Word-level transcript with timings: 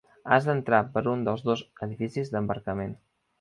Has 0.35 0.45
d'entrar 0.45 0.79
per 0.95 1.03
un 1.11 1.21
dels 1.27 1.45
dos 1.49 1.61
edificis 1.89 2.33
d'embarcament. 2.37 2.99